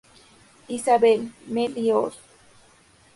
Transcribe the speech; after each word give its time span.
Isabel: 0.77 1.31
Meli 1.45 1.91
Os. 1.91 2.15